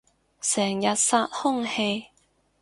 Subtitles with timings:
[0.03, 0.03] 成
[0.81, 2.07] 日殺空氣